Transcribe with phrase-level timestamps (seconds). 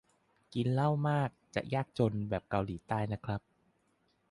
[0.53, 3.41] กินเหล้ามาก จะยากจนแบบเกาหลีใต้นะครับ